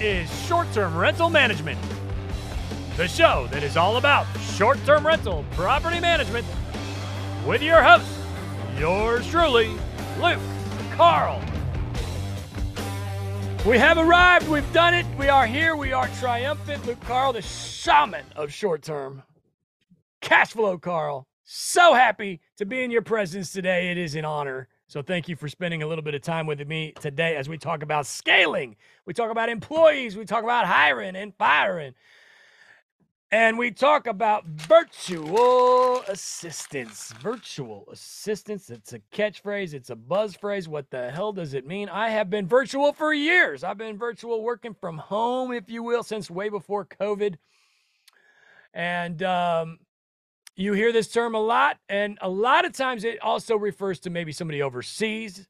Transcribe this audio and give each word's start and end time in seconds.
is 0.00 0.30
Short 0.46 0.70
Term 0.72 0.96
Rental 0.96 1.30
Management, 1.30 1.78
the 2.96 3.08
show 3.08 3.46
that 3.50 3.62
is 3.62 3.76
all 3.76 3.96
about 3.96 4.26
short 4.40 4.78
term 4.84 5.06
rental 5.06 5.44
property 5.52 6.00
management 6.00 6.46
with 7.46 7.62
your 7.62 7.82
host, 7.82 8.06
yours 8.78 9.26
truly, 9.28 9.70
Luke 10.20 10.40
Carl. 10.92 11.42
We 13.66 13.78
have 13.78 13.98
arrived. 13.98 14.48
We've 14.48 14.72
done 14.72 14.94
it. 14.94 15.06
We 15.18 15.28
are 15.28 15.46
here. 15.46 15.74
We 15.76 15.92
are 15.92 16.08
triumphant. 16.20 16.86
Luke 16.86 17.00
Carl, 17.00 17.32
the 17.32 17.42
shaman 17.42 18.24
of 18.36 18.52
short 18.52 18.82
term. 18.82 19.22
Cash 20.20 20.52
flow, 20.52 20.78
Carl. 20.78 21.26
So 21.44 21.94
happy 21.94 22.40
to 22.58 22.66
be 22.66 22.82
in 22.82 22.90
your 22.90 23.02
presence 23.02 23.52
today. 23.52 23.90
It 23.90 23.98
is 23.98 24.14
an 24.14 24.24
honor. 24.24 24.68
So 24.88 25.02
thank 25.02 25.28
you 25.28 25.34
for 25.34 25.48
spending 25.48 25.82
a 25.82 25.86
little 25.86 26.04
bit 26.04 26.14
of 26.14 26.22
time 26.22 26.46
with 26.46 26.64
me 26.66 26.92
today 27.00 27.34
as 27.34 27.48
we 27.48 27.58
talk 27.58 27.82
about 27.82 28.06
scaling. 28.06 28.76
We 29.04 29.14
talk 29.14 29.32
about 29.32 29.48
employees. 29.48 30.16
We 30.16 30.24
talk 30.24 30.44
about 30.44 30.66
hiring 30.66 31.16
and 31.16 31.34
firing. 31.34 31.94
And 33.32 33.58
we 33.58 33.72
talk 33.72 34.06
about 34.06 34.46
virtual 34.46 36.02
assistants. 36.02 37.12
Virtual 37.14 37.88
assistants. 37.90 38.70
It's 38.70 38.92
a 38.92 39.00
catchphrase, 39.12 39.74
it's 39.74 39.90
a 39.90 39.96
buzz 39.96 40.36
phrase. 40.36 40.68
What 40.68 40.88
the 40.90 41.10
hell 41.10 41.32
does 41.32 41.52
it 41.54 41.66
mean? 41.66 41.88
I 41.88 42.10
have 42.10 42.30
been 42.30 42.46
virtual 42.46 42.92
for 42.92 43.12
years. 43.12 43.64
I've 43.64 43.78
been 43.78 43.98
virtual 43.98 44.44
working 44.44 44.74
from 44.74 44.98
home, 44.98 45.52
if 45.52 45.68
you 45.68 45.82
will, 45.82 46.04
since 46.04 46.30
way 46.30 46.48
before 46.48 46.84
COVID. 46.84 47.34
And 48.72 49.20
um, 49.24 49.80
you 50.56 50.72
hear 50.72 50.90
this 50.90 51.08
term 51.08 51.34
a 51.34 51.40
lot, 51.40 51.76
and 51.88 52.18
a 52.22 52.28
lot 52.28 52.64
of 52.64 52.72
times 52.72 53.04
it 53.04 53.20
also 53.22 53.56
refers 53.56 54.00
to 54.00 54.10
maybe 54.10 54.32
somebody 54.32 54.62
overseas. 54.62 55.46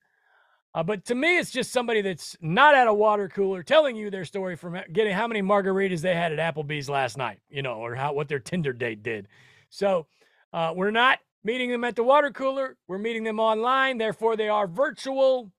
Uh, 0.75 0.83
but 0.83 1.07
to 1.07 1.15
me, 1.15 1.39
it's 1.39 1.51
just 1.51 1.73
somebody 1.73 2.03
that's 2.03 2.37
not 2.43 2.75
at 2.75 2.87
a 2.87 2.93
water 2.93 3.29
cooler 3.29 3.63
telling 3.63 3.97
you 3.97 4.11
their 4.11 4.27
story 4.27 4.57
from 4.57 4.77
getting 4.93 5.15
how 5.15 5.27
many 5.27 5.41
margaritas 5.41 6.03
they 6.03 6.15
had 6.15 6.39
at 6.39 6.55
Applebee's 6.55 6.91
last 6.91 7.17
night, 7.17 7.39
you 7.49 7.63
know, 7.63 7.75
or 7.75 7.95
how 7.95 8.13
what 8.13 8.29
their 8.29 8.41
Tinder 8.41 8.75
date 8.75 9.03
did. 9.03 9.29
So 9.71 10.07
uh, 10.53 10.75
we're 10.77 10.91
not 10.91 11.21
meeting 11.45 11.71
them 11.71 11.85
at 11.85 11.97
the 11.97 12.03
water 12.03 12.31
cooler. 12.31 12.77
We're 12.89 12.99
meeting 12.99 13.25
them 13.25 13.41
online. 13.41 13.97
Therefore, 13.97 14.37
they 14.37 14.49
are 14.49 14.67
virtual. 14.67 15.51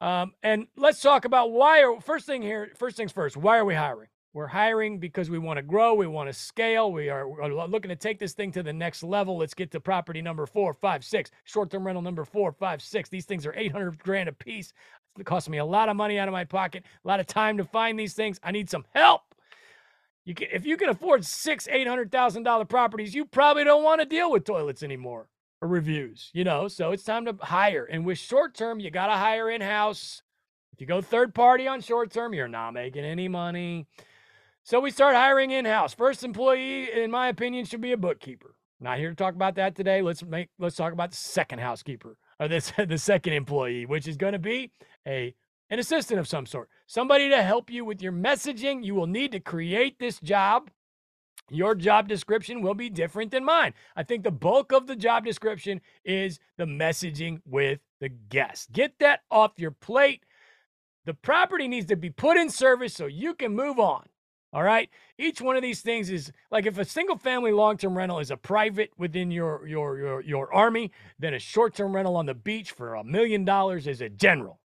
Um, 0.00 0.32
and 0.42 0.66
let's 0.76 1.00
talk 1.00 1.24
about 1.24 1.52
why. 1.52 1.84
Are, 1.84 2.00
first 2.00 2.26
thing 2.26 2.42
here, 2.42 2.72
first 2.76 2.96
things 2.96 3.12
first. 3.12 3.36
Why 3.36 3.58
are 3.58 3.64
we 3.64 3.74
hiring? 3.74 4.08
We're 4.34 4.46
hiring 4.46 4.98
because 4.98 5.28
we 5.28 5.38
want 5.38 5.58
to 5.58 5.62
grow, 5.62 5.92
we 5.92 6.06
want 6.06 6.28
to 6.28 6.32
scale, 6.32 6.90
we 6.90 7.10
are 7.10 7.26
looking 7.68 7.90
to 7.90 7.96
take 7.96 8.18
this 8.18 8.32
thing 8.32 8.50
to 8.52 8.62
the 8.62 8.72
next 8.72 9.02
level. 9.02 9.36
Let's 9.36 9.52
get 9.52 9.70
to 9.72 9.80
property 9.80 10.22
number 10.22 10.46
four, 10.46 10.72
five, 10.72 11.04
six, 11.04 11.30
short 11.44 11.70
term 11.70 11.86
rental 11.86 12.02
number 12.02 12.24
four, 12.24 12.52
five, 12.52 12.80
six. 12.80 13.10
These 13.10 13.26
things 13.26 13.44
are 13.44 13.54
800 13.54 13.98
grand 13.98 14.30
a 14.30 14.32
piece. 14.32 14.72
It 15.18 15.26
costs 15.26 15.50
me 15.50 15.58
a 15.58 15.64
lot 15.64 15.90
of 15.90 15.96
money 15.96 16.18
out 16.18 16.28
of 16.28 16.32
my 16.32 16.44
pocket, 16.44 16.84
a 17.04 17.08
lot 17.08 17.20
of 17.20 17.26
time 17.26 17.58
to 17.58 17.64
find 17.64 17.98
these 17.98 18.14
things. 18.14 18.40
I 18.42 18.52
need 18.52 18.70
some 18.70 18.86
help. 18.94 19.22
You 20.24 20.34
can, 20.34 20.48
if 20.50 20.64
you 20.64 20.78
can 20.78 20.88
afford 20.88 21.26
six, 21.26 21.68
eight 21.68 21.86
hundred 21.86 22.10
thousand 22.10 22.44
dollar 22.44 22.64
properties, 22.64 23.14
you 23.14 23.26
probably 23.26 23.64
don't 23.64 23.82
want 23.82 24.00
to 24.00 24.06
deal 24.06 24.30
with 24.30 24.44
toilets 24.44 24.82
anymore 24.82 25.28
or 25.60 25.68
reviews, 25.68 26.30
you 26.32 26.44
know. 26.44 26.68
So 26.68 26.92
it's 26.92 27.04
time 27.04 27.26
to 27.26 27.36
hire. 27.40 27.84
And 27.84 28.06
with 28.06 28.18
short 28.18 28.54
term, 28.54 28.80
you 28.80 28.90
got 28.90 29.08
to 29.08 29.14
hire 29.14 29.50
in 29.50 29.60
house. 29.60 30.22
If 30.72 30.80
you 30.80 30.86
go 30.86 31.02
third 31.02 31.34
party 31.34 31.66
on 31.66 31.82
short 31.82 32.10
term, 32.12 32.32
you're 32.32 32.48
not 32.48 32.72
making 32.72 33.04
any 33.04 33.28
money. 33.28 33.86
So 34.64 34.78
we 34.78 34.92
start 34.92 35.16
hiring 35.16 35.50
in 35.50 35.64
house. 35.64 35.92
First 35.92 36.22
employee, 36.22 36.88
in 36.92 37.10
my 37.10 37.28
opinion, 37.28 37.64
should 37.64 37.80
be 37.80 37.92
a 37.92 37.96
bookkeeper. 37.96 38.54
Not 38.78 38.98
here 38.98 39.10
to 39.10 39.16
talk 39.16 39.34
about 39.34 39.56
that 39.56 39.74
today. 39.74 40.02
Let's 40.02 40.22
make 40.22 40.50
let's 40.58 40.76
talk 40.76 40.92
about 40.92 41.10
the 41.10 41.16
second 41.16 41.58
housekeeper 41.58 42.16
or 42.38 42.48
this 42.48 42.72
the 42.88 42.98
second 42.98 43.32
employee, 43.32 43.86
which 43.86 44.06
is 44.06 44.16
going 44.16 44.34
to 44.34 44.38
be 44.38 44.70
a 45.06 45.34
an 45.68 45.78
assistant 45.78 46.20
of 46.20 46.28
some 46.28 46.46
sort. 46.46 46.68
Somebody 46.86 47.28
to 47.30 47.42
help 47.42 47.70
you 47.70 47.84
with 47.84 48.02
your 48.02 48.12
messaging. 48.12 48.84
You 48.84 48.94
will 48.94 49.06
need 49.06 49.32
to 49.32 49.40
create 49.40 49.98
this 49.98 50.20
job. 50.20 50.70
Your 51.50 51.74
job 51.74 52.08
description 52.08 52.62
will 52.62 52.74
be 52.74 52.88
different 52.88 53.32
than 53.32 53.44
mine. 53.44 53.74
I 53.96 54.04
think 54.04 54.22
the 54.22 54.30
bulk 54.30 54.72
of 54.72 54.86
the 54.86 54.96
job 54.96 55.24
description 55.24 55.80
is 56.04 56.38
the 56.56 56.66
messaging 56.66 57.40
with 57.44 57.80
the 58.00 58.08
guest. 58.08 58.70
Get 58.72 58.94
that 59.00 59.20
off 59.30 59.52
your 59.56 59.72
plate. 59.72 60.24
The 61.04 61.14
property 61.14 61.66
needs 61.66 61.86
to 61.86 61.96
be 61.96 62.10
put 62.10 62.36
in 62.36 62.48
service 62.48 62.94
so 62.94 63.06
you 63.06 63.34
can 63.34 63.56
move 63.56 63.80
on. 63.80 64.06
All 64.52 64.62
right. 64.62 64.90
Each 65.18 65.40
one 65.40 65.56
of 65.56 65.62
these 65.62 65.80
things 65.80 66.10
is 66.10 66.30
like 66.50 66.66
if 66.66 66.76
a 66.78 66.84
single 66.84 67.16
family 67.16 67.52
long 67.52 67.78
term 67.78 67.96
rental 67.96 68.18
is 68.18 68.30
a 68.30 68.36
private 68.36 68.90
within 68.98 69.30
your 69.30 69.66
your 69.66 69.98
your 69.98 70.20
your 70.20 70.54
army, 70.54 70.90
then 71.18 71.34
a 71.34 71.38
short 71.38 71.74
term 71.74 71.94
rental 71.94 72.16
on 72.16 72.26
the 72.26 72.34
beach 72.34 72.72
for 72.72 72.94
a 72.94 73.04
million 73.04 73.44
dollars 73.44 73.86
is 73.86 74.00
a 74.02 74.10
general. 74.10 74.60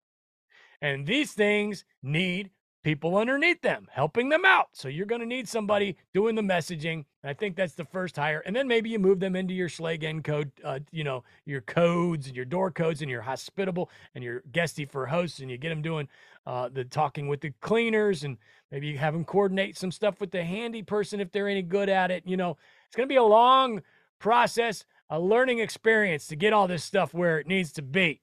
And 0.83 1.07
these 1.07 1.33
things 1.33 1.85
need 2.03 2.51
people 2.87 3.17
underneath 3.17 3.61
them 3.63 3.89
helping 3.91 4.29
them 4.29 4.45
out. 4.45 4.69
So 4.73 4.87
you're 4.87 5.07
going 5.07 5.21
to 5.21 5.27
need 5.27 5.49
somebody 5.49 5.97
doing 6.15 6.37
the 6.37 6.43
messaging. 6.43 7.05
And 7.25 7.31
I 7.31 7.35
think 7.35 7.57
that's 7.57 7.75
the 7.75 7.85
first 7.85 8.15
hire. 8.15 8.45
And 8.47 8.55
then 8.55 8.69
maybe 8.69 8.89
you 8.89 9.01
move 9.01 9.19
them 9.19 9.35
into 9.35 9.53
your 9.53 9.69
Schlage 9.69 10.23
code, 10.23 10.53
uh, 10.63 10.79
you 10.93 11.03
know, 11.03 11.25
your 11.47 11.63
codes 11.63 12.29
and 12.29 12.37
your 12.37 12.45
door 12.45 12.71
codes 12.71 13.03
and 13.03 13.11
you're 13.11 13.23
hospitable 13.23 13.91
and 14.15 14.23
you're 14.23 14.45
Guesty 14.53 14.85
for 14.85 15.05
hosts 15.05 15.41
and 15.41 15.51
you 15.51 15.59
get 15.59 15.71
them 15.71 15.83
doing 15.83 16.07
uh, 16.47 16.69
the 16.69 16.85
talking 16.85 17.27
with 17.27 17.41
the 17.41 17.51
cleaners 17.61 18.23
and 18.23 18.37
maybe 18.71 18.87
you 18.87 18.99
have 18.99 19.15
them 19.15 19.25
coordinate 19.25 19.77
some 19.77 19.91
stuff 19.91 20.21
with 20.21 20.31
the 20.31 20.45
handy 20.45 20.85
person 20.85 21.19
if 21.19 21.33
they're 21.33 21.49
any 21.49 21.63
good 21.63 21.89
at 21.89 22.13
it. 22.13 22.23
You 22.25 22.37
know, 22.37 22.57
it's 22.87 22.95
going 22.95 23.09
to 23.09 23.13
be 23.13 23.17
a 23.17 23.25
long 23.25 23.83
process, 24.21 24.85
a 25.11 25.19
learning 25.19 25.59
experience 25.59 26.29
to 26.29 26.37
get 26.37 26.53
all 26.53 26.69
this 26.69 26.85
stuff 26.85 27.13
where 27.13 27.41
it 27.41 27.49
needs 27.49 27.73
to 27.73 27.83
be. 27.83 28.21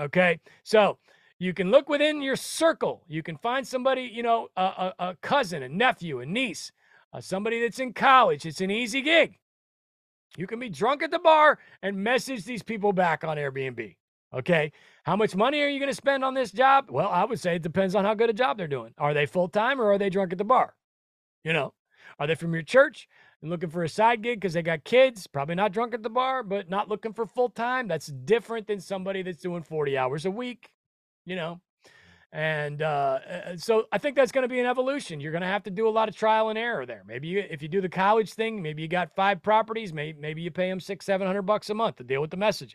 Okay. 0.00 0.40
So, 0.62 0.96
you 1.38 1.54
can 1.54 1.70
look 1.70 1.88
within 1.88 2.20
your 2.20 2.36
circle. 2.36 3.04
You 3.06 3.22
can 3.22 3.36
find 3.36 3.66
somebody, 3.66 4.02
you 4.02 4.22
know, 4.22 4.48
a, 4.56 4.62
a, 4.62 4.94
a 4.98 5.16
cousin, 5.22 5.62
a 5.62 5.68
nephew, 5.68 6.20
a 6.20 6.26
niece, 6.26 6.72
uh, 7.12 7.20
somebody 7.20 7.60
that's 7.60 7.78
in 7.78 7.92
college. 7.92 8.44
It's 8.44 8.60
an 8.60 8.70
easy 8.70 9.02
gig. 9.02 9.38
You 10.36 10.46
can 10.46 10.58
be 10.58 10.68
drunk 10.68 11.02
at 11.02 11.10
the 11.10 11.18
bar 11.18 11.58
and 11.82 11.96
message 11.96 12.44
these 12.44 12.62
people 12.62 12.92
back 12.92 13.24
on 13.24 13.36
Airbnb. 13.36 13.96
Okay. 14.34 14.72
How 15.04 15.16
much 15.16 15.34
money 15.34 15.62
are 15.62 15.68
you 15.68 15.78
going 15.78 15.90
to 15.90 15.94
spend 15.94 16.24
on 16.24 16.34
this 16.34 16.52
job? 16.52 16.86
Well, 16.90 17.08
I 17.08 17.24
would 17.24 17.40
say 17.40 17.56
it 17.56 17.62
depends 17.62 17.94
on 17.94 18.04
how 18.04 18.14
good 18.14 18.28
a 18.28 18.34
job 18.34 18.58
they're 18.58 18.66
doing. 18.66 18.92
Are 18.98 19.14
they 19.14 19.24
full 19.24 19.48
time 19.48 19.80
or 19.80 19.92
are 19.92 19.98
they 19.98 20.10
drunk 20.10 20.32
at 20.32 20.38
the 20.38 20.44
bar? 20.44 20.74
You 21.44 21.52
know, 21.52 21.72
are 22.18 22.26
they 22.26 22.34
from 22.34 22.52
your 22.52 22.62
church 22.62 23.08
and 23.40 23.50
looking 23.50 23.70
for 23.70 23.84
a 23.84 23.88
side 23.88 24.22
gig 24.22 24.40
because 24.40 24.52
they 24.52 24.62
got 24.62 24.84
kids? 24.84 25.26
Probably 25.26 25.54
not 25.54 25.72
drunk 25.72 25.94
at 25.94 26.02
the 26.02 26.10
bar, 26.10 26.42
but 26.42 26.68
not 26.68 26.88
looking 26.88 27.14
for 27.14 27.26
full 27.26 27.48
time. 27.48 27.88
That's 27.88 28.08
different 28.08 28.66
than 28.66 28.80
somebody 28.80 29.22
that's 29.22 29.40
doing 29.40 29.62
40 29.62 29.96
hours 29.96 30.26
a 30.26 30.30
week 30.30 30.72
you 31.28 31.36
know. 31.36 31.60
And 32.30 32.82
uh, 32.82 33.56
so 33.56 33.86
I 33.90 33.98
think 33.98 34.14
that's 34.14 34.32
going 34.32 34.42
to 34.42 34.48
be 34.48 34.60
an 34.60 34.66
evolution. 34.66 35.18
You're 35.18 35.32
going 35.32 35.42
to 35.42 35.48
have 35.48 35.62
to 35.62 35.70
do 35.70 35.88
a 35.88 35.90
lot 35.90 36.08
of 36.08 36.16
trial 36.16 36.50
and 36.50 36.58
error 36.58 36.84
there. 36.84 37.02
Maybe 37.06 37.28
you, 37.28 37.44
if 37.48 37.62
you 37.62 37.68
do 37.68 37.80
the 37.80 37.88
college 37.88 38.34
thing, 38.34 38.60
maybe 38.60 38.82
you 38.82 38.88
got 38.88 39.14
five 39.16 39.42
properties. 39.42 39.94
Maybe, 39.94 40.18
maybe 40.20 40.42
you 40.42 40.50
pay 40.50 40.68
them 40.68 40.80
six, 40.80 41.06
seven 41.06 41.26
hundred 41.26 41.42
bucks 41.42 41.70
a 41.70 41.74
month 41.74 41.96
to 41.96 42.04
deal 42.04 42.20
with 42.20 42.30
the 42.30 42.36
messaging. 42.36 42.74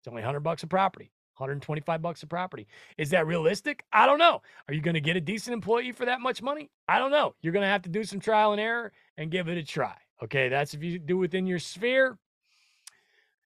It's 0.00 0.08
only 0.08 0.22
hundred 0.22 0.40
bucks 0.40 0.62
a 0.62 0.68
property, 0.68 1.10
125 1.38 2.02
bucks 2.02 2.22
a 2.22 2.26
property. 2.28 2.68
Is 2.96 3.10
that 3.10 3.26
realistic? 3.26 3.84
I 3.92 4.06
don't 4.06 4.18
know. 4.18 4.42
Are 4.68 4.74
you 4.74 4.80
going 4.80 4.94
to 4.94 5.00
get 5.00 5.16
a 5.16 5.20
decent 5.20 5.54
employee 5.54 5.92
for 5.92 6.04
that 6.04 6.20
much 6.20 6.40
money? 6.40 6.70
I 6.86 6.98
don't 7.00 7.10
know. 7.10 7.34
You're 7.42 7.52
going 7.52 7.64
to 7.64 7.68
have 7.68 7.82
to 7.82 7.88
do 7.88 8.04
some 8.04 8.20
trial 8.20 8.52
and 8.52 8.60
error 8.60 8.92
and 9.16 9.30
give 9.30 9.48
it 9.48 9.58
a 9.58 9.64
try. 9.64 9.96
Okay, 10.22 10.48
that's 10.48 10.74
if 10.74 10.84
you 10.84 11.00
do 11.00 11.18
within 11.18 11.46
your 11.46 11.58
sphere. 11.58 12.16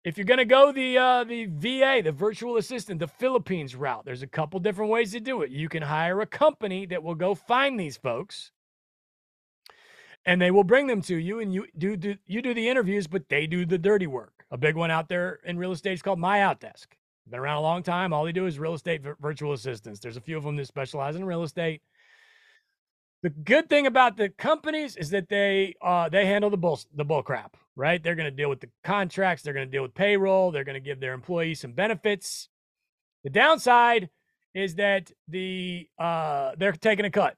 If 0.05 0.19
you're 0.19 0.25
going 0.25 0.37
to 0.37 0.45
go 0.45 0.71
the 0.71 0.99
uh, 0.99 1.23
the 1.23 1.47
VA, 1.47 2.01
the 2.03 2.11
virtual 2.11 2.57
assistant, 2.57 2.99
the 2.99 3.07
Philippines 3.07 3.75
route, 3.75 4.05
there's 4.05 4.21
a 4.21 4.27
couple 4.27 4.59
different 4.59 4.91
ways 4.91 5.11
to 5.13 5.19
do 5.19 5.41
it. 5.41 5.49
You 5.49 5.67
can 5.67 5.81
hire 5.81 6.21
a 6.21 6.27
company 6.27 6.85
that 6.85 7.01
will 7.01 7.15
go 7.15 7.33
find 7.33 7.79
these 7.79 7.97
folks, 7.97 8.51
and 10.23 10.39
they 10.39 10.51
will 10.51 10.63
bring 10.63 10.85
them 10.85 11.01
to 11.01 11.15
you, 11.15 11.39
and 11.39 11.51
you 11.51 11.65
do, 11.75 11.97
do 11.97 12.15
you 12.27 12.43
do 12.43 12.53
the 12.53 12.69
interviews, 12.69 13.07
but 13.07 13.27
they 13.29 13.47
do 13.47 13.65
the 13.65 13.79
dirty 13.79 14.05
work. 14.05 14.45
A 14.51 14.57
big 14.57 14.75
one 14.75 14.91
out 14.91 15.09
there 15.09 15.39
in 15.43 15.57
real 15.57 15.71
estate 15.71 15.93
is 15.93 16.03
called 16.03 16.19
My 16.19 16.37
Outdesk. 16.37 16.85
Been 17.27 17.39
around 17.39 17.57
a 17.57 17.61
long 17.61 17.81
time. 17.81 18.13
All 18.13 18.25
they 18.25 18.31
do 18.31 18.45
is 18.45 18.59
real 18.59 18.75
estate 18.75 19.01
virtual 19.19 19.53
assistants. 19.53 19.99
There's 19.99 20.17
a 20.17 20.21
few 20.21 20.37
of 20.37 20.43
them 20.43 20.55
that 20.57 20.67
specialize 20.67 21.15
in 21.15 21.25
real 21.25 21.41
estate. 21.41 21.81
The 23.23 23.31
good 23.31 23.69
thing 23.69 23.87
about 23.87 24.17
the 24.17 24.29
companies 24.29 24.95
is 24.97 25.09
that 25.09 25.29
they 25.29 25.73
uh, 25.81 26.09
they 26.09 26.27
handle 26.27 26.51
the 26.51 26.57
bull 26.57 26.79
the 26.93 27.03
bull 27.03 27.23
crap, 27.23 27.57
right? 27.75 28.01
They're 28.01 28.15
going 28.15 28.29
to 28.29 28.35
deal 28.35 28.49
with 28.49 28.61
the 28.61 28.69
contracts, 28.83 29.43
they're 29.43 29.53
going 29.53 29.67
to 29.67 29.71
deal 29.71 29.83
with 29.83 29.93
payroll, 29.93 30.51
they're 30.51 30.63
going 30.63 30.75
to 30.75 30.79
give 30.79 30.99
their 30.99 31.13
employees 31.13 31.59
some 31.59 31.73
benefits. 31.73 32.49
The 33.23 33.29
downside 33.29 34.09
is 34.53 34.75
that 34.75 35.11
the 35.27 35.87
uh, 35.99 36.51
they're 36.57 36.71
taking 36.71 37.05
a 37.05 37.11
cut. 37.11 37.35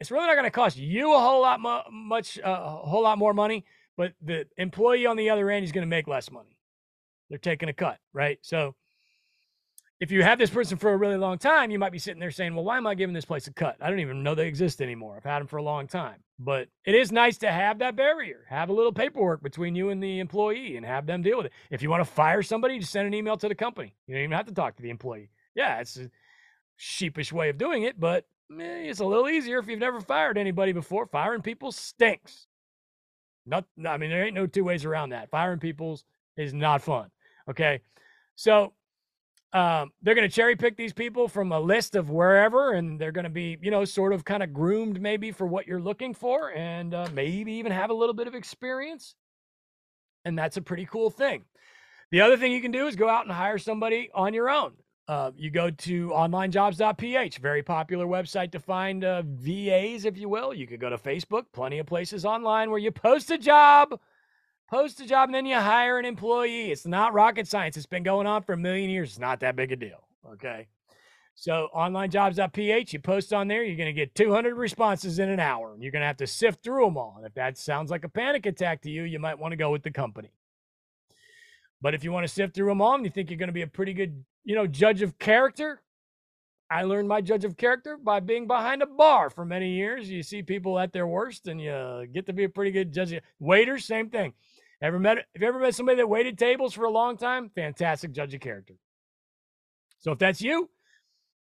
It's 0.00 0.10
really 0.10 0.26
not 0.26 0.34
going 0.34 0.44
to 0.44 0.50
cost 0.50 0.76
you 0.76 1.14
a 1.14 1.20
whole 1.20 1.42
lot 1.42 1.60
mu- 1.60 1.92
much 1.92 2.38
uh, 2.38 2.48
a 2.50 2.88
whole 2.88 3.02
lot 3.02 3.18
more 3.18 3.32
money, 3.34 3.64
but 3.96 4.12
the 4.20 4.46
employee 4.56 5.06
on 5.06 5.16
the 5.16 5.30
other 5.30 5.50
end 5.50 5.64
is 5.64 5.70
going 5.70 5.82
to 5.82 5.88
make 5.88 6.08
less 6.08 6.30
money. 6.30 6.58
They're 7.28 7.38
taking 7.38 7.68
a 7.68 7.72
cut, 7.72 7.98
right? 8.12 8.38
So 8.42 8.74
if 10.02 10.10
you 10.10 10.24
have 10.24 10.36
this 10.36 10.50
person 10.50 10.76
for 10.78 10.92
a 10.92 10.96
really 10.96 11.16
long 11.16 11.38
time, 11.38 11.70
you 11.70 11.78
might 11.78 11.92
be 11.92 11.98
sitting 12.00 12.18
there 12.18 12.32
saying, 12.32 12.56
well, 12.56 12.64
why 12.64 12.76
am 12.76 12.88
I 12.88 12.96
giving 12.96 13.14
this 13.14 13.24
place 13.24 13.46
a 13.46 13.52
cut? 13.52 13.76
I 13.80 13.88
don't 13.88 14.00
even 14.00 14.24
know 14.24 14.34
they 14.34 14.48
exist 14.48 14.82
anymore. 14.82 15.14
I've 15.16 15.22
had 15.22 15.38
them 15.38 15.46
for 15.46 15.58
a 15.58 15.62
long 15.62 15.86
time. 15.86 16.24
But 16.40 16.66
it 16.84 16.96
is 16.96 17.12
nice 17.12 17.38
to 17.38 17.52
have 17.52 17.78
that 17.78 17.94
barrier, 17.94 18.44
have 18.48 18.68
a 18.68 18.72
little 18.72 18.92
paperwork 18.92 19.44
between 19.44 19.76
you 19.76 19.90
and 19.90 20.02
the 20.02 20.18
employee 20.18 20.76
and 20.76 20.84
have 20.84 21.06
them 21.06 21.22
deal 21.22 21.36
with 21.36 21.46
it. 21.46 21.52
If 21.70 21.82
you 21.82 21.88
want 21.88 22.00
to 22.00 22.10
fire 22.10 22.42
somebody, 22.42 22.80
just 22.80 22.90
send 22.90 23.06
an 23.06 23.14
email 23.14 23.36
to 23.36 23.48
the 23.48 23.54
company. 23.54 23.94
You 24.08 24.16
don't 24.16 24.24
even 24.24 24.36
have 24.36 24.46
to 24.46 24.52
talk 24.52 24.74
to 24.74 24.82
the 24.82 24.90
employee. 24.90 25.30
Yeah, 25.54 25.78
it's 25.78 25.96
a 25.96 26.10
sheepish 26.76 27.32
way 27.32 27.50
of 27.50 27.56
doing 27.56 27.84
it, 27.84 28.00
but 28.00 28.26
eh, 28.50 28.88
it's 28.88 28.98
a 28.98 29.06
little 29.06 29.28
easier 29.28 29.60
if 29.60 29.68
you've 29.68 29.78
never 29.78 30.00
fired 30.00 30.36
anybody 30.36 30.72
before. 30.72 31.06
Firing 31.06 31.42
people 31.42 31.70
stinks. 31.70 32.48
Not, 33.46 33.66
I 33.86 33.98
mean, 33.98 34.10
there 34.10 34.24
ain't 34.26 34.34
no 34.34 34.48
two 34.48 34.64
ways 34.64 34.84
around 34.84 35.10
that. 35.10 35.30
Firing 35.30 35.60
people 35.60 36.00
is 36.36 36.52
not 36.52 36.82
fun. 36.82 37.08
Okay. 37.48 37.82
So 38.34 38.72
um, 39.52 39.92
they're 40.00 40.14
going 40.14 40.28
to 40.28 40.34
cherry 40.34 40.56
pick 40.56 40.76
these 40.76 40.94
people 40.94 41.28
from 41.28 41.52
a 41.52 41.60
list 41.60 41.94
of 41.94 42.08
wherever, 42.08 42.72
and 42.72 42.98
they're 42.98 43.12
going 43.12 43.24
to 43.24 43.30
be, 43.30 43.58
you 43.60 43.70
know, 43.70 43.84
sort 43.84 44.12
of 44.12 44.24
kind 44.24 44.42
of 44.42 44.52
groomed 44.52 45.00
maybe 45.00 45.30
for 45.30 45.46
what 45.46 45.66
you're 45.66 45.80
looking 45.80 46.14
for, 46.14 46.52
and 46.52 46.94
uh, 46.94 47.08
maybe 47.12 47.52
even 47.52 47.70
have 47.70 47.90
a 47.90 47.94
little 47.94 48.14
bit 48.14 48.26
of 48.26 48.34
experience. 48.34 49.14
And 50.24 50.38
that's 50.38 50.56
a 50.56 50.62
pretty 50.62 50.86
cool 50.86 51.10
thing. 51.10 51.44
The 52.12 52.20
other 52.20 52.36
thing 52.36 52.52
you 52.52 52.62
can 52.62 52.70
do 52.70 52.86
is 52.86 52.96
go 52.96 53.08
out 53.08 53.24
and 53.24 53.32
hire 53.32 53.58
somebody 53.58 54.10
on 54.14 54.32
your 54.32 54.48
own. 54.48 54.72
Uh, 55.08 55.32
you 55.36 55.50
go 55.50 55.68
to 55.68 56.08
onlinejobs.ph, 56.10 57.38
very 57.38 57.62
popular 57.62 58.06
website 58.06 58.52
to 58.52 58.60
find 58.60 59.04
uh, 59.04 59.22
VAs, 59.26 60.04
if 60.04 60.16
you 60.16 60.28
will. 60.28 60.54
You 60.54 60.66
could 60.66 60.80
go 60.80 60.88
to 60.88 60.96
Facebook, 60.96 61.44
plenty 61.52 61.78
of 61.78 61.86
places 61.86 62.24
online 62.24 62.70
where 62.70 62.78
you 62.78 62.90
post 62.92 63.30
a 63.30 63.36
job 63.36 63.98
post 64.72 65.00
a 65.00 65.06
job 65.06 65.28
and 65.28 65.34
then 65.34 65.44
you 65.44 65.54
hire 65.54 65.98
an 65.98 66.06
employee. 66.06 66.72
It's 66.72 66.86
not 66.86 67.12
rocket 67.12 67.46
science. 67.46 67.76
It's 67.76 67.84
been 67.84 68.02
going 68.02 68.26
on 68.26 68.42
for 68.42 68.54
a 68.54 68.56
million 68.56 68.88
years. 68.88 69.10
It's 69.10 69.18
not 69.18 69.40
that 69.40 69.54
big 69.54 69.70
a 69.70 69.76
deal. 69.76 70.08
Okay. 70.32 70.66
So 71.34 71.68
onlinejobs.ph, 71.74 72.92
you 72.92 72.98
post 72.98 73.34
on 73.34 73.48
there, 73.48 73.62
you're 73.62 73.76
going 73.76 73.86
to 73.86 73.92
get 73.92 74.14
200 74.14 74.54
responses 74.54 75.18
in 75.18 75.28
an 75.28 75.40
hour. 75.40 75.74
And 75.74 75.82
you're 75.82 75.92
going 75.92 76.00
to 76.00 76.06
have 76.06 76.16
to 76.18 76.26
sift 76.26 76.64
through 76.64 76.86
them 76.86 76.96
all. 76.96 77.14
And 77.18 77.26
if 77.26 77.34
that 77.34 77.58
sounds 77.58 77.90
like 77.90 78.04
a 78.04 78.08
panic 78.08 78.46
attack 78.46 78.80
to 78.82 78.90
you, 78.90 79.02
you 79.02 79.18
might 79.18 79.38
want 79.38 79.52
to 79.52 79.56
go 79.56 79.70
with 79.70 79.82
the 79.82 79.90
company. 79.90 80.32
But 81.82 81.94
if 81.94 82.02
you 82.02 82.10
want 82.10 82.26
to 82.26 82.32
sift 82.32 82.54
through 82.54 82.68
them 82.68 82.80
all 82.80 82.94
and 82.94 83.04
you 83.04 83.10
think 83.10 83.28
you're 83.28 83.38
going 83.38 83.48
to 83.48 83.52
be 83.52 83.62
a 83.62 83.66
pretty 83.66 83.92
good, 83.92 84.24
you 84.44 84.54
know, 84.54 84.66
judge 84.66 85.02
of 85.02 85.18
character, 85.18 85.82
I 86.70 86.84
learned 86.84 87.08
my 87.08 87.20
judge 87.20 87.44
of 87.44 87.58
character 87.58 87.98
by 87.98 88.20
being 88.20 88.46
behind 88.46 88.80
a 88.80 88.86
bar 88.86 89.28
for 89.28 89.44
many 89.44 89.72
years. 89.72 90.08
You 90.08 90.22
see 90.22 90.42
people 90.42 90.78
at 90.78 90.94
their 90.94 91.06
worst 91.06 91.46
and 91.48 91.60
you 91.60 92.06
get 92.10 92.24
to 92.26 92.32
be 92.32 92.44
a 92.44 92.48
pretty 92.48 92.70
good 92.70 92.92
judge. 92.92 93.14
Waiters, 93.38 93.84
same 93.84 94.08
thing. 94.08 94.32
Ever 94.82 94.98
met? 94.98 95.18
Have 95.18 95.42
you 95.42 95.46
ever 95.46 95.60
met 95.60 95.76
somebody 95.76 95.96
that 95.98 96.08
waited 96.08 96.36
tables 96.36 96.74
for 96.74 96.84
a 96.84 96.90
long 96.90 97.16
time? 97.16 97.50
Fantastic 97.54 98.10
judge 98.10 98.34
of 98.34 98.40
character. 98.40 98.74
So 100.00 100.10
if 100.10 100.18
that's 100.18 100.42
you, 100.42 100.68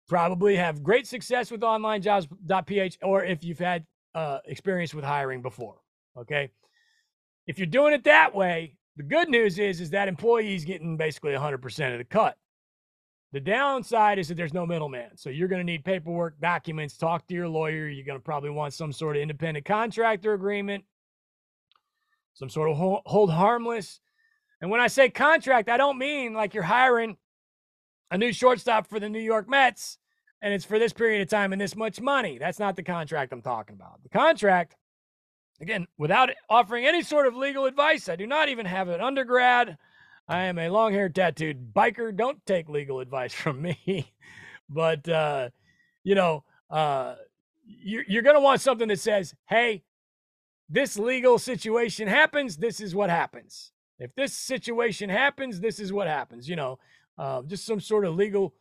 probably 0.07 0.55
have 0.55 0.81
great 0.81 1.05
success 1.05 1.51
with 1.51 1.61
onlinejobs.ph, 1.61 2.97
or 3.03 3.23
if 3.23 3.43
you've 3.43 3.59
had 3.59 3.85
uh, 4.15 4.39
experience 4.45 4.95
with 4.95 5.05
hiring 5.05 5.43
before. 5.43 5.75
Okay. 6.17 6.49
If 7.45 7.59
you're 7.59 7.67
doing 7.67 7.93
it 7.93 8.03
that 8.05 8.33
way, 8.33 8.75
the 8.95 9.03
good 9.03 9.29
news 9.29 9.59
is 9.59 9.79
is 9.79 9.91
that 9.91 10.07
employee's 10.07 10.65
getting 10.65 10.97
basically 10.97 11.33
100% 11.33 11.91
of 11.91 11.99
the 11.99 12.03
cut. 12.03 12.35
The 13.33 13.39
downside 13.39 14.17
is 14.17 14.29
that 14.29 14.35
there's 14.35 14.53
no 14.53 14.65
middleman. 14.65 15.15
So 15.15 15.29
you're 15.29 15.47
going 15.47 15.59
to 15.59 15.65
need 15.65 15.85
paperwork, 15.85 16.39
documents, 16.39 16.97
talk 16.97 17.27
to 17.27 17.35
your 17.35 17.47
lawyer. 17.47 17.87
You're 17.87 18.05
going 18.05 18.17
to 18.17 18.23
probably 18.23 18.49
want 18.49 18.73
some 18.73 18.91
sort 18.91 19.15
of 19.15 19.21
independent 19.21 19.65
contractor 19.65 20.33
agreement 20.33 20.83
some 22.37 22.49
sort 22.49 22.69
of 22.69 22.77
hold 22.77 23.31
harmless. 23.31 23.99
And 24.61 24.69
when 24.69 24.79
I 24.79 24.87
say 24.87 25.09
contract, 25.09 25.69
I 25.69 25.77
don't 25.77 25.97
mean 25.97 26.33
like 26.33 26.53
you're 26.53 26.63
hiring 26.63 27.17
a 28.11 28.17
new 28.17 28.31
shortstop 28.31 28.87
for 28.87 28.99
the 28.99 29.09
New 29.09 29.19
York 29.19 29.49
Mets 29.49 29.97
and 30.43 30.53
it's 30.53 30.65
for 30.65 30.77
this 30.77 30.93
period 30.93 31.23
of 31.23 31.29
time 31.29 31.51
and 31.51 31.59
this 31.59 31.75
much 31.75 31.99
money. 31.99 32.37
That's 32.37 32.59
not 32.59 32.75
the 32.75 32.83
contract 32.83 33.33
I'm 33.33 33.41
talking 33.41 33.75
about. 33.75 34.03
The 34.03 34.09
contract, 34.09 34.75
again, 35.59 35.87
without 35.97 36.29
offering 36.47 36.85
any 36.85 37.01
sort 37.01 37.25
of 37.25 37.35
legal 37.35 37.65
advice, 37.65 38.07
I 38.07 38.15
do 38.15 38.27
not 38.27 38.49
even 38.49 38.67
have 38.67 38.87
an 38.87 39.01
undergrad. 39.01 39.75
I 40.27 40.43
am 40.43 40.59
a 40.59 40.69
long 40.69 40.93
haired 40.93 41.15
tattooed 41.15 41.73
biker. 41.73 42.15
Don't 42.15 42.45
take 42.45 42.69
legal 42.69 42.99
advice 42.99 43.33
from 43.33 43.63
me. 43.63 44.13
but, 44.69 45.09
uh, 45.09 45.49
you 46.03 46.13
know, 46.13 46.43
uh, 46.69 47.15
you're, 47.65 48.03
you're 48.07 48.21
going 48.21 48.35
to 48.35 48.41
want 48.41 48.61
something 48.61 48.89
that 48.89 48.99
says, 48.99 49.33
hey, 49.49 49.83
this 50.69 50.97
legal 50.97 51.39
situation 51.39 52.07
happens, 52.07 52.57
this 52.57 52.79
is 52.79 52.93
what 52.93 53.09
happens. 53.09 53.71
If 53.99 54.13
this 54.15 54.33
situation 54.33 55.09
happens, 55.09 55.59
this 55.59 55.79
is 55.79 55.91
what 55.91 56.07
happens. 56.07 56.47
You 56.47 56.55
know, 56.55 56.79
uh, 57.17 57.41
just 57.43 57.65
some 57.65 57.79
sort 57.79 58.05
of 58.05 58.15
legal, 58.15 58.53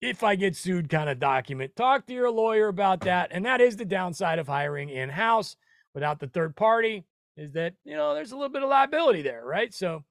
if 0.00 0.22
I 0.22 0.36
get 0.36 0.54
sued 0.54 0.88
kind 0.88 1.10
of 1.10 1.18
document. 1.18 1.74
Talk 1.74 2.06
to 2.06 2.12
your 2.12 2.30
lawyer 2.30 2.68
about 2.68 3.00
that. 3.00 3.30
And 3.32 3.44
that 3.44 3.60
is 3.60 3.76
the 3.76 3.84
downside 3.84 4.38
of 4.38 4.46
hiring 4.46 4.90
in 4.90 5.08
house 5.08 5.56
without 5.94 6.20
the 6.20 6.28
third 6.28 6.54
party, 6.54 7.04
is 7.36 7.52
that, 7.54 7.74
you 7.84 7.96
know, 7.96 8.14
there's 8.14 8.32
a 8.32 8.36
little 8.36 8.52
bit 8.52 8.62
of 8.62 8.68
liability 8.68 9.22
there, 9.22 9.44
right? 9.44 9.74
So 9.74 10.04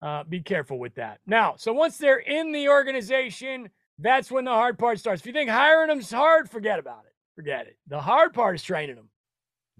uh, 0.00 0.24
be 0.24 0.40
careful 0.40 0.78
with 0.78 0.94
that. 0.94 1.18
Now, 1.26 1.56
so 1.58 1.72
once 1.72 1.98
they're 1.98 2.18
in 2.18 2.52
the 2.52 2.68
organization, 2.68 3.68
that's 3.98 4.30
when 4.30 4.44
the 4.44 4.52
hard 4.52 4.78
part 4.78 4.98
starts. 4.98 5.20
If 5.20 5.26
you 5.26 5.32
think 5.32 5.50
hiring 5.50 5.88
them's 5.88 6.10
hard, 6.10 6.48
forget 6.48 6.78
about 6.78 7.02
it. 7.04 7.12
Forget 7.34 7.66
it. 7.66 7.76
The 7.88 8.00
hard 8.00 8.32
part 8.32 8.54
is 8.54 8.62
training 8.62 8.96
them. 8.96 9.10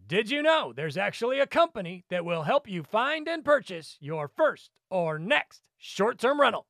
Did 0.08 0.31
you 0.31 0.43
know 0.43 0.72
there's 0.75 0.96
actually 0.96 1.38
a 1.38 1.46
company 1.46 2.02
that 2.08 2.25
will 2.25 2.44
help 2.44 2.66
you 2.66 2.82
find 2.82 3.28
and 3.28 3.44
purchase 3.44 3.99
your 4.00 4.26
first 4.26 4.70
or 4.88 5.19
next 5.19 5.69
short 5.76 6.19
term 6.19 6.40
rental? 6.40 6.66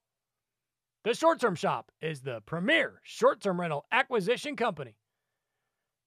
The 1.05 1.15
Short 1.15 1.41
Term 1.41 1.55
Shop 1.55 1.93
is 2.03 2.23
the 2.23 2.41
premier 2.45 3.01
short 3.05 3.41
term 3.41 3.61
rental 3.61 3.87
acquisition 3.93 4.57
company. 4.57 4.97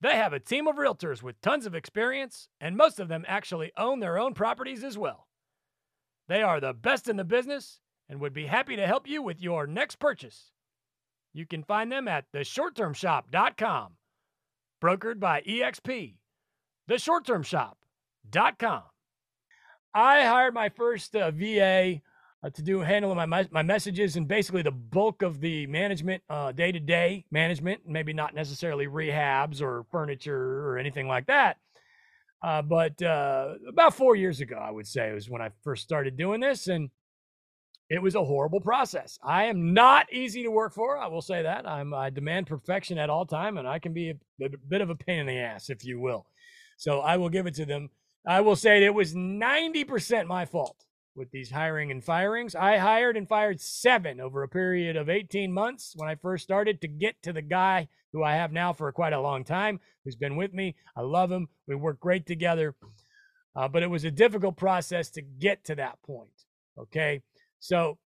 They 0.01 0.17
have 0.17 0.33
a 0.33 0.41
team 0.41 0.67
of 0.67 0.75
realtors 0.75 1.23
with 1.23 1.39
tons 1.39 1.65
of 1.65 1.73
experience, 1.73 2.49
and 2.59 2.75
most 2.75 2.99
of 2.99 3.07
them 3.07 3.23
actually 3.25 3.71
own 3.77 4.01
their 4.01 4.19
own 4.19 4.33
properties 4.33 4.83
as 4.83 4.97
well. 4.97 5.29
They 6.27 6.41
are 6.41 6.59
the 6.59 6.73
best 6.73 7.07
in 7.07 7.15
the 7.15 7.23
business 7.23 7.79
and 8.09 8.19
would 8.19 8.33
be 8.33 8.47
happy 8.47 8.75
to 8.75 8.85
help 8.85 9.07
you 9.07 9.21
with 9.21 9.39
your 9.39 9.65
next 9.65 9.99
purchase. 9.99 10.51
You 11.31 11.45
can 11.45 11.63
find 11.63 11.89
them 11.89 12.09
at 12.09 12.29
theshorttermshop.com, 12.33 13.93
brokered 14.81 15.19
by 15.21 15.41
EXP 15.43 16.15
theshorttermshop.com. 16.89 18.83
I 19.93 20.23
hired 20.23 20.53
my 20.53 20.69
first 20.69 21.15
uh, 21.15 21.31
VA 21.31 22.01
uh, 22.43 22.49
to 22.49 22.61
do 22.61 22.79
handling 22.79 23.29
my 23.29 23.47
my 23.51 23.61
messages 23.61 24.15
and 24.15 24.27
basically 24.27 24.61
the 24.61 24.71
bulk 24.71 25.21
of 25.21 25.41
the 25.41 25.67
management, 25.67 26.23
day 26.55 26.71
to 26.71 26.79
day 26.79 27.25
management, 27.29 27.81
maybe 27.85 28.13
not 28.13 28.33
necessarily 28.33 28.87
rehabs 28.87 29.61
or 29.61 29.85
furniture 29.91 30.67
or 30.67 30.77
anything 30.77 31.07
like 31.07 31.27
that. 31.27 31.57
Uh, 32.43 32.61
but 32.61 33.01
uh, 33.03 33.53
about 33.67 33.93
four 33.93 34.15
years 34.15 34.41
ago, 34.41 34.55
I 34.55 34.71
would 34.71 34.87
say, 34.87 35.13
was 35.13 35.29
when 35.29 35.41
I 35.41 35.51
first 35.63 35.83
started 35.83 36.17
doing 36.17 36.39
this, 36.39 36.67
and 36.67 36.89
it 37.89 38.01
was 38.01 38.15
a 38.15 38.23
horrible 38.23 38.61
process. 38.61 39.19
I 39.23 39.45
am 39.45 39.73
not 39.73 40.11
easy 40.11 40.43
to 40.43 40.51
work 40.51 40.73
for. 40.73 40.97
I 40.97 41.07
will 41.07 41.21
say 41.21 41.43
that. 41.43 41.67
I'm 41.67 41.93
I 41.93 42.09
demand 42.09 42.47
perfection 42.47 42.97
at 42.97 43.09
all 43.09 43.25
time, 43.25 43.57
and 43.57 43.67
I 43.67 43.77
can 43.77 43.93
be 43.93 44.09
a, 44.09 44.45
a 44.45 44.49
bit 44.69 44.81
of 44.81 44.89
a 44.89 44.95
pain 44.95 45.19
in 45.19 45.27
the 45.27 45.37
ass, 45.37 45.69
if 45.69 45.85
you 45.85 45.99
will. 45.99 46.25
So 46.81 46.99
I 46.99 47.17
will 47.17 47.29
give 47.29 47.45
it 47.45 47.53
to 47.55 47.65
them. 47.65 47.91
I 48.27 48.41
will 48.41 48.55
say 48.55 48.83
it 48.83 48.95
was 48.95 49.13
90% 49.13 50.25
my 50.25 50.45
fault 50.45 50.83
with 51.15 51.29
these 51.29 51.51
hiring 51.51 51.91
and 51.91 52.03
firings. 52.03 52.55
I 52.55 52.77
hired 52.77 53.17
and 53.17 53.29
fired 53.29 53.61
seven 53.61 54.19
over 54.19 54.41
a 54.41 54.49
period 54.49 54.95
of 54.95 55.07
18 55.07 55.53
months 55.53 55.93
when 55.95 56.09
I 56.09 56.15
first 56.15 56.43
started 56.43 56.81
to 56.81 56.87
get 56.87 57.21
to 57.21 57.33
the 57.33 57.43
guy 57.43 57.87
who 58.13 58.23
I 58.23 58.33
have 58.33 58.51
now 58.51 58.73
for 58.73 58.91
quite 58.91 59.13
a 59.13 59.21
long 59.21 59.43
time, 59.43 59.79
who's 60.03 60.15
been 60.15 60.35
with 60.35 60.55
me. 60.55 60.75
I 60.97 61.01
love 61.01 61.31
him. 61.31 61.49
We 61.67 61.75
work 61.75 61.99
great 61.99 62.25
together. 62.25 62.73
Uh, 63.55 63.67
but 63.67 63.83
it 63.83 63.89
was 63.91 64.03
a 64.03 64.09
difficult 64.09 64.57
process 64.57 65.11
to 65.11 65.21
get 65.21 65.63
to 65.65 65.75
that 65.75 66.01
point. 66.01 66.31
Okay. 66.79 67.21
So 67.59 67.99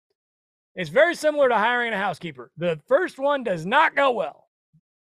it's 0.76 0.90
very 0.90 1.16
similar 1.16 1.48
to 1.48 1.56
hiring 1.56 1.94
a 1.94 1.98
housekeeper. 1.98 2.52
The 2.58 2.82
first 2.90 3.20
one 3.20 3.46
does 3.46 3.66
not 3.66 3.96
go 3.96 4.12
well. 4.12 4.45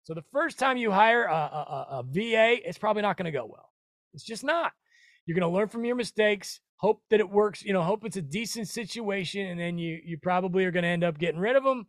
So 0.04 0.14
the 0.14 0.24
first 0.32 0.58
time 0.58 0.76
you 0.76 0.90
hire 0.90 1.24
a, 1.24 1.32
a, 1.32 1.86
a 1.90 2.04
VA, 2.06 2.56
it's 2.68 2.78
probably 2.78 3.02
not 3.02 3.16
going 3.16 3.26
to 3.26 3.30
go 3.30 3.46
well. 3.46 3.70
It's 4.14 4.24
just 4.24 4.42
not. 4.44 4.72
You're 5.26 5.38
going 5.38 5.48
to 5.48 5.56
learn 5.56 5.68
from 5.68 5.84
your 5.84 5.94
mistakes. 5.94 6.60
Hope 6.76 7.02
that 7.10 7.20
it 7.20 7.30
works. 7.30 7.62
You 7.62 7.72
know, 7.72 7.82
hope 7.82 8.04
it's 8.04 8.16
a 8.16 8.22
decent 8.22 8.68
situation, 8.68 9.46
and 9.46 9.60
then 9.60 9.78
you 9.78 10.00
you 10.04 10.18
probably 10.18 10.64
are 10.64 10.72
going 10.72 10.82
to 10.82 10.88
end 10.88 11.04
up 11.04 11.18
getting 11.18 11.40
rid 11.40 11.54
of 11.54 11.62
them. 11.62 11.86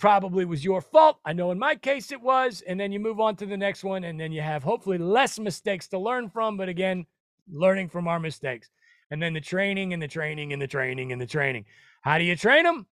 Probably 0.00 0.44
was 0.44 0.64
your 0.64 0.80
fault. 0.80 1.18
I 1.24 1.32
know 1.32 1.52
in 1.52 1.58
my 1.60 1.76
case 1.76 2.10
it 2.10 2.20
was, 2.20 2.60
and 2.66 2.80
then 2.80 2.90
you 2.90 2.98
move 2.98 3.20
on 3.20 3.36
to 3.36 3.46
the 3.46 3.56
next 3.56 3.84
one, 3.84 4.02
and 4.02 4.18
then 4.18 4.32
you 4.32 4.40
have 4.40 4.64
hopefully 4.64 4.98
less 4.98 5.38
mistakes 5.38 5.86
to 5.88 5.98
learn 5.98 6.28
from. 6.28 6.56
But 6.56 6.68
again, 6.68 7.06
learning 7.48 7.90
from 7.90 8.08
our 8.08 8.18
mistakes, 8.18 8.68
and 9.12 9.22
then 9.22 9.32
the 9.32 9.40
training 9.40 9.92
and 9.92 10.02
the 10.02 10.08
training 10.08 10.52
and 10.52 10.60
the 10.60 10.66
training 10.66 11.12
and 11.12 11.20
the 11.20 11.26
training. 11.26 11.66
How 12.00 12.18
do 12.18 12.24
you 12.24 12.34
train 12.34 12.64
them? 12.64 12.86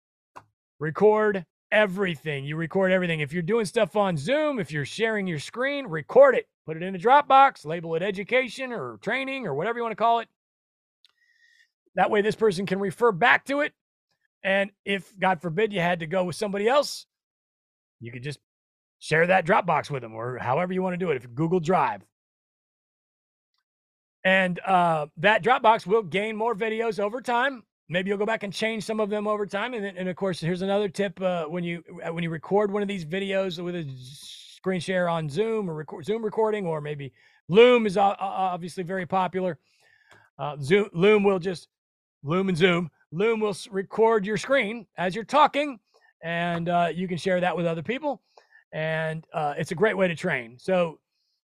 Record 0.78 1.44
everything. 1.72 2.44
You 2.44 2.56
record 2.56 2.92
everything. 2.92 3.20
If 3.20 3.32
you're 3.32 3.42
doing 3.42 3.64
stuff 3.64 3.96
on 3.96 4.16
Zoom, 4.16 4.58
if 4.58 4.72
you're 4.72 4.84
sharing 4.84 5.26
your 5.26 5.38
screen, 5.38 5.86
record 5.86 6.34
it, 6.34 6.48
put 6.66 6.76
it 6.76 6.82
in 6.82 6.94
a 6.94 6.98
Dropbox, 6.98 7.64
label 7.64 7.94
it 7.94 8.02
education 8.02 8.72
or 8.72 8.98
training 9.02 9.46
or 9.46 9.54
whatever 9.54 9.78
you 9.78 9.82
want 9.82 9.92
to 9.92 9.96
call 9.96 10.20
it. 10.20 10.28
That 11.94 12.10
way, 12.10 12.22
this 12.22 12.36
person 12.36 12.66
can 12.66 12.78
refer 12.78 13.12
back 13.12 13.44
to 13.46 13.60
it. 13.60 13.72
And 14.42 14.70
if, 14.84 15.18
God 15.18 15.42
forbid, 15.42 15.72
you 15.72 15.80
had 15.80 16.00
to 16.00 16.06
go 16.06 16.24
with 16.24 16.36
somebody 16.36 16.66
else, 16.66 17.06
you 18.00 18.10
could 18.10 18.22
just 18.22 18.38
share 18.98 19.26
that 19.26 19.46
Dropbox 19.46 19.90
with 19.90 20.02
them 20.02 20.14
or 20.14 20.38
however 20.38 20.72
you 20.72 20.82
want 20.82 20.94
to 20.94 20.98
do 21.04 21.10
it. 21.10 21.16
If 21.16 21.34
Google 21.34 21.60
Drive. 21.60 22.02
And 24.22 24.60
uh, 24.60 25.06
that 25.18 25.42
Dropbox 25.42 25.86
will 25.86 26.02
gain 26.02 26.36
more 26.36 26.54
videos 26.54 27.00
over 27.00 27.20
time 27.20 27.62
maybe 27.90 28.08
you'll 28.08 28.18
go 28.18 28.24
back 28.24 28.42
and 28.42 28.52
change 28.52 28.84
some 28.84 29.00
of 29.00 29.10
them 29.10 29.26
over 29.26 29.44
time 29.44 29.74
and, 29.74 29.84
then, 29.84 29.96
and 29.98 30.08
of 30.08 30.16
course 30.16 30.40
here's 30.40 30.62
another 30.62 30.88
tip 30.88 31.20
uh, 31.20 31.44
when 31.44 31.62
you 31.62 31.82
uh, 32.06 32.12
when 32.12 32.24
you 32.24 32.30
record 32.30 32.70
one 32.72 32.80
of 32.80 32.88
these 32.88 33.04
videos 33.04 33.62
with 33.62 33.74
a 33.74 33.84
screen 34.60 34.80
share 34.80 35.08
on 35.08 35.26
Zoom 35.26 35.70
or 35.70 35.74
record, 35.74 36.04
Zoom 36.04 36.22
recording, 36.22 36.66
or 36.66 36.82
maybe 36.82 37.12
Loom 37.48 37.86
is 37.86 37.96
obviously 37.96 38.84
very 38.84 39.06
popular. 39.06 39.58
Uh, 40.38 40.56
Zoom, 40.60 40.90
Loom 40.92 41.24
will 41.24 41.38
just 41.38 41.68
Loom 42.22 42.50
and 42.50 42.58
Zoom. 42.58 42.90
Loom 43.10 43.40
will 43.40 43.56
record 43.70 44.26
your 44.26 44.36
screen 44.36 44.86
as 44.98 45.14
you're 45.14 45.24
talking, 45.24 45.80
and 46.22 46.68
uh, 46.68 46.88
you 46.94 47.08
can 47.08 47.16
share 47.16 47.40
that 47.40 47.56
with 47.56 47.64
other 47.64 47.82
people. 47.82 48.20
And 48.72 49.24
uh, 49.32 49.54
it's 49.56 49.72
a 49.72 49.74
great 49.74 49.96
way 49.96 50.06
to 50.08 50.14
train. 50.14 50.58
So 50.58 50.99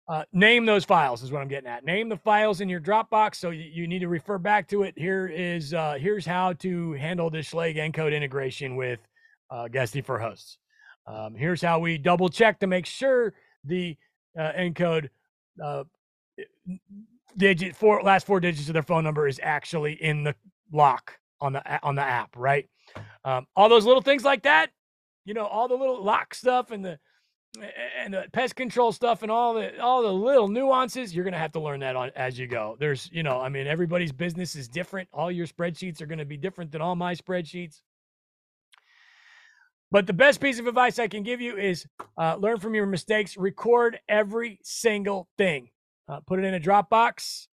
uh, 0.08 0.24
name 0.34 0.66
those 0.66 0.86
files 0.86 1.24
is 1.24 1.32
what 1.32 1.42
I'm 1.42 1.48
getting 1.48 1.70
at. 1.70 1.84
Name 1.84 2.10
the 2.10 2.18
files 2.18 2.62
in 2.62 2.70
your 2.70 2.80
Dropbox. 2.80 3.36
So 3.36 3.50
you, 3.50 3.64
you 3.64 3.88
need 3.88 4.00
to 4.00 4.08
refer 4.08 4.38
back 4.38 4.68
to 4.70 4.84
it. 4.84 4.94
Here 4.98 5.28
is 5.28 5.74
uh, 5.74 5.98
here's 6.00 6.26
how 6.26 6.54
to 6.54 6.94
handle 6.94 7.30
the 7.30 7.40
Schlage 7.40 7.78
encode 7.78 8.16
integration 8.16 8.76
with 8.76 9.00
uh, 9.50 9.68
Guesty 9.68 10.02
for 10.02 10.20
hosts. 10.20 10.58
Um, 11.08 11.36
here's 11.36 11.62
how 11.62 11.80
we 11.80 11.98
double 11.98 12.30
check 12.30 12.60
to 12.60 12.68
make 12.68 12.86
sure 12.86 13.34
the 13.64 13.98
uh, 14.38 14.52
encode 14.58 15.10
uh, 15.64 15.84
digit 17.38 17.76
four 17.76 18.02
last 18.04 18.26
four 18.26 18.40
digits 18.40 18.68
of 18.68 18.74
their 18.74 18.84
phone 18.84 19.04
number 19.04 19.28
is 19.28 19.40
actually 19.42 19.94
in 19.94 20.24
the 20.24 20.36
lock 20.72 21.18
on 21.42 21.54
the 21.54 21.84
on 21.84 21.96
the 21.96 22.04
app, 22.04 22.36
right? 22.36 22.68
Um, 23.24 23.48
all 23.56 23.70
those 23.70 23.86
little 23.86 24.02
things 24.02 24.24
like 24.24 24.44
that, 24.44 24.70
you 25.26 25.34
know, 25.34 25.46
all 25.46 25.68
the 25.68 25.76
little 25.76 26.04
lock 26.04 26.36
stuff 26.36 26.72
and 26.72 26.86
the 26.86 27.00
and 27.98 28.14
the 28.14 28.26
pest 28.32 28.56
control 28.56 28.92
stuff 28.92 29.22
and 29.22 29.32
all 29.32 29.54
the 29.54 29.80
all 29.82 30.02
the 30.02 30.12
little 30.12 30.48
nuances 30.48 31.16
you're 31.16 31.24
going 31.24 31.34
to 31.34 31.40
have 31.40 31.52
to 31.54 31.60
learn 31.60 31.80
that 31.82 31.96
on 31.96 32.12
as 32.16 32.38
you 32.38 32.48
go. 32.48 32.76
There's 32.80 33.10
you 33.12 33.24
know 33.24 33.40
i 33.40 33.50
mean 33.50 33.68
everybody's 33.68 34.12
business 34.12 34.56
is 34.56 34.68
different. 34.68 35.10
All 35.14 35.32
your 35.32 35.48
spreadsheets 35.48 36.02
are 36.02 36.06
going 36.06 36.20
to 36.20 36.26
be 36.26 36.38
different 36.38 36.72
than 36.72 36.82
all 36.82 36.96
my 36.96 37.16
spreadsheets. 37.16 37.82
But 39.92 40.08
the 40.08 40.14
best 40.14 40.42
piece 40.42 40.60
of 40.60 40.68
advice 40.68 41.00
i 41.00 41.08
can 41.08 41.24
give 41.24 41.42
you 41.42 41.58
is 41.58 41.86
uh, 42.18 42.36
learn 42.36 42.60
from 42.60 42.76
your 42.76 42.86
mistakes. 42.86 43.38
Record 43.38 44.00
every 44.08 44.60
single 44.64 45.30
thing. 45.38 45.70
Uh, 46.08 46.20
put 46.22 46.40
it 46.40 46.46
in 46.46 46.54
a 46.54 46.60
dropbox. 46.60 47.48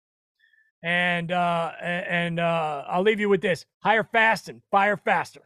And 0.84 1.32
uh, 1.32 1.72
and 1.82 2.40
uh, 2.40 2.86
i'll 2.88 3.04
leave 3.04 3.20
you 3.20 3.30
with 3.30 3.42
this. 3.42 3.66
Hire 3.80 4.04
fast 4.04 4.50
and 4.50 4.62
fire 4.72 4.98
faster. 4.98 5.44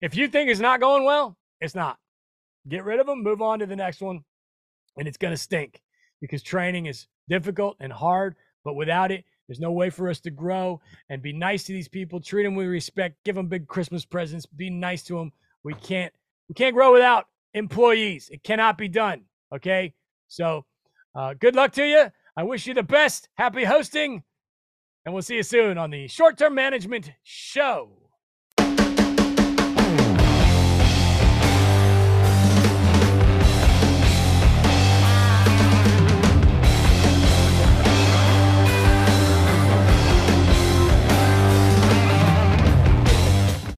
If 0.00 0.16
you 0.16 0.28
think 0.28 0.50
it's 0.50 0.60
not 0.60 0.80
going 0.80 1.04
well 1.04 1.36
it's 1.60 1.74
not 1.74 1.98
Get 2.68 2.84
rid 2.84 3.00
of 3.00 3.06
them, 3.06 3.22
move 3.22 3.42
on 3.42 3.60
to 3.60 3.66
the 3.66 3.76
next 3.76 4.00
one, 4.00 4.24
and 4.96 5.06
it's 5.06 5.16
going 5.16 5.32
to 5.32 5.38
stink 5.38 5.82
because 6.20 6.42
training 6.42 6.86
is 6.86 7.06
difficult 7.28 7.76
and 7.80 7.92
hard. 7.92 8.34
But 8.64 8.74
without 8.74 9.12
it, 9.12 9.24
there's 9.46 9.60
no 9.60 9.70
way 9.70 9.90
for 9.90 10.08
us 10.08 10.18
to 10.20 10.30
grow 10.30 10.80
and 11.08 11.22
be 11.22 11.32
nice 11.32 11.64
to 11.64 11.72
these 11.72 11.88
people. 11.88 12.20
Treat 12.20 12.42
them 12.42 12.56
with 12.56 12.66
respect. 12.66 13.16
Give 13.24 13.36
them 13.36 13.46
big 13.46 13.68
Christmas 13.68 14.04
presents. 14.04 14.46
Be 14.46 14.70
nice 14.70 15.04
to 15.04 15.16
them. 15.16 15.32
We 15.62 15.74
can't 15.74 16.12
we 16.48 16.54
can't 16.54 16.74
grow 16.74 16.92
without 16.92 17.26
employees. 17.54 18.28
It 18.30 18.42
cannot 18.42 18.78
be 18.78 18.88
done. 18.88 19.22
Okay, 19.54 19.94
so 20.28 20.64
uh, 21.14 21.34
good 21.34 21.54
luck 21.54 21.72
to 21.72 21.86
you. 21.86 22.06
I 22.36 22.42
wish 22.42 22.66
you 22.66 22.74
the 22.74 22.82
best. 22.82 23.28
Happy 23.34 23.64
hosting, 23.64 24.24
and 25.04 25.14
we'll 25.14 25.22
see 25.22 25.36
you 25.36 25.42
soon 25.42 25.78
on 25.78 25.90
the 25.90 26.08
Short 26.08 26.36
Term 26.36 26.54
Management 26.54 27.12
Show. 27.22 28.05